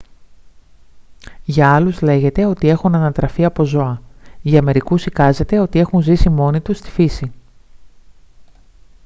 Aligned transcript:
για 1.43 1.73
άλλους 1.73 2.01
λέγεται 2.01 2.45
ότι 2.45 2.67
έχουν 2.69 2.95
ανατραφεί 2.95 3.45
από 3.45 3.63
ζώα· 3.73 3.97
για 4.41 4.61
μερικούς 4.61 5.05
εικάζεται 5.05 5.59
ότι 5.59 5.79
έχουν 5.79 6.01
ζήσει 6.01 6.29
μόνοι 6.29 6.59
τους 6.61 6.77
στη 6.77 6.89
φύση 6.89 7.31